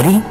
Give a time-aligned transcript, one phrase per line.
[0.00, 0.29] Ready?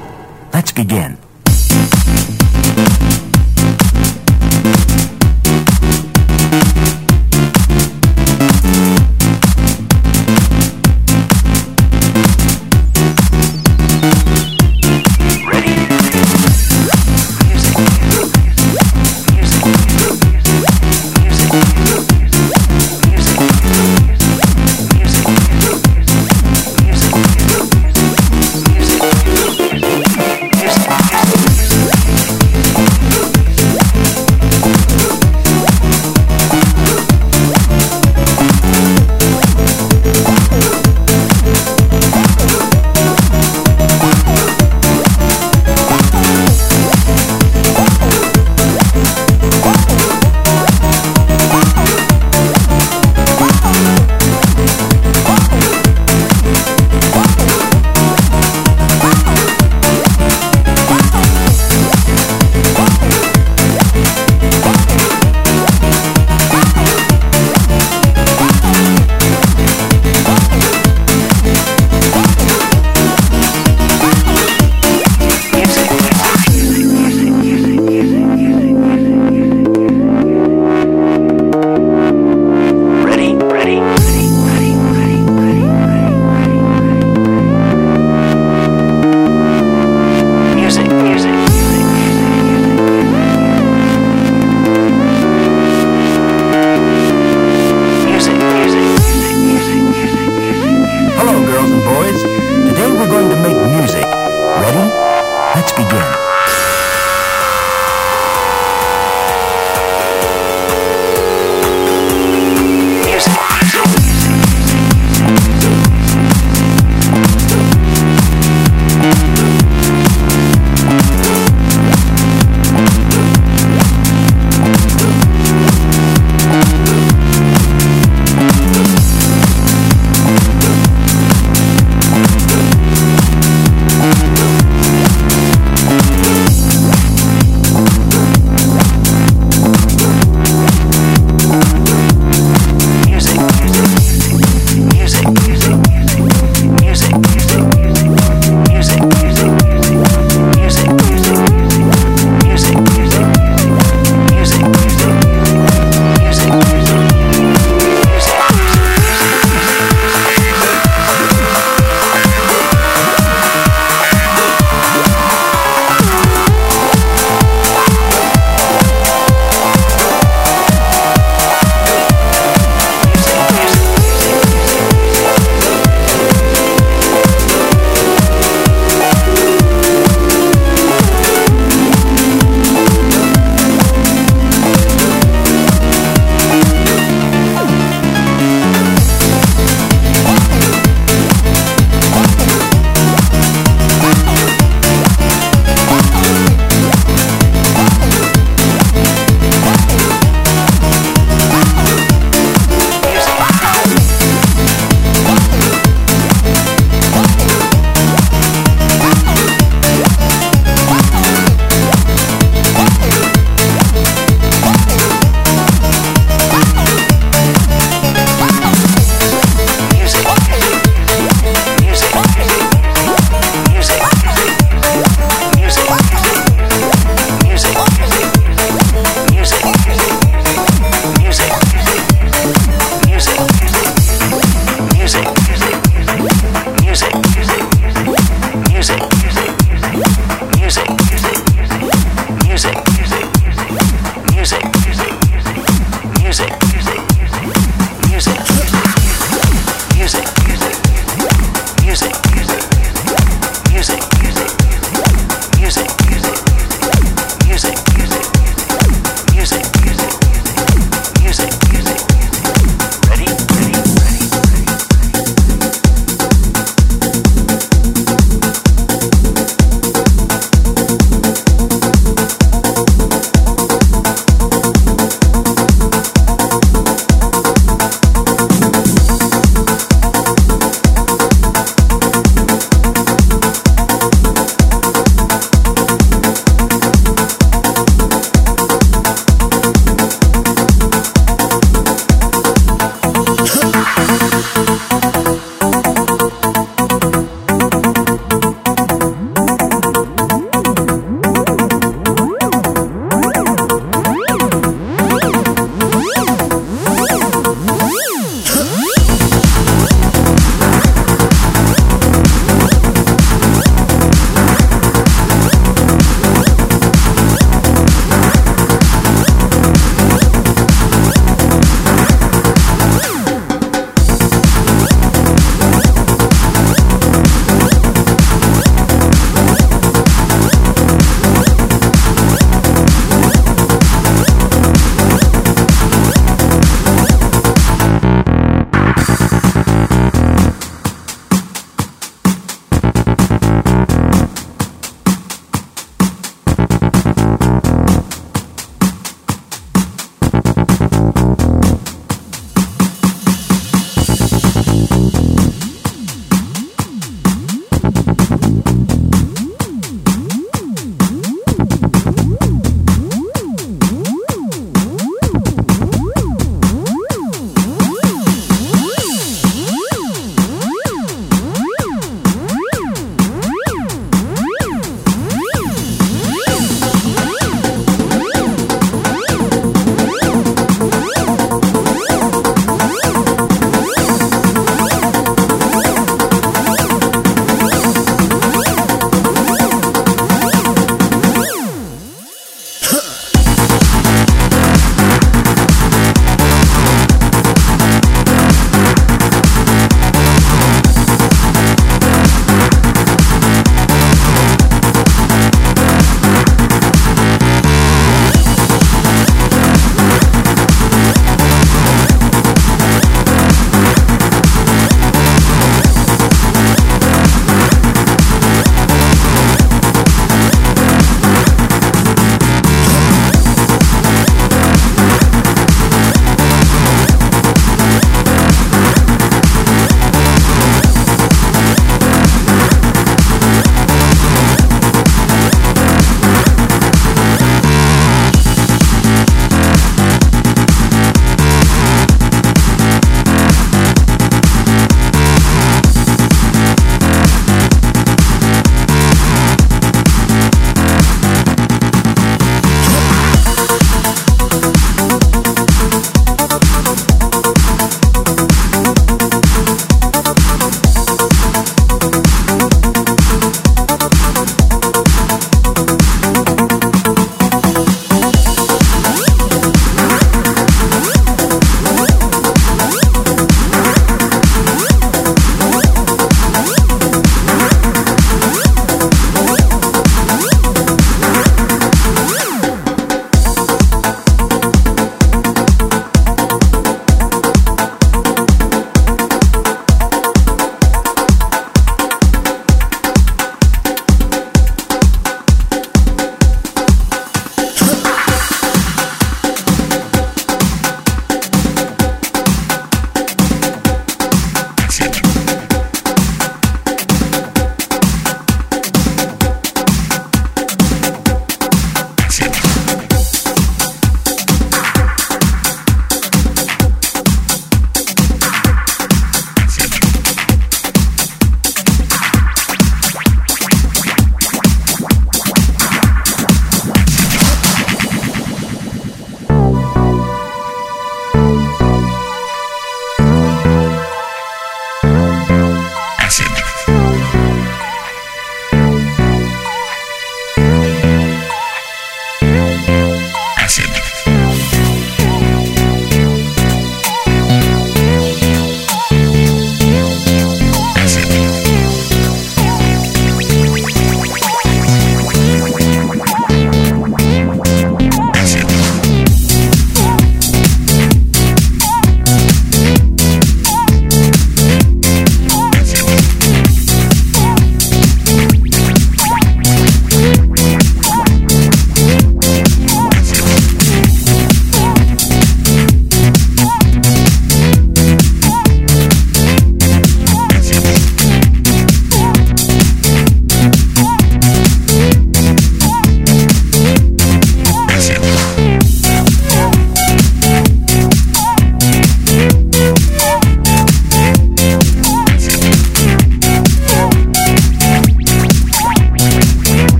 [105.69, 106.28] let's begin.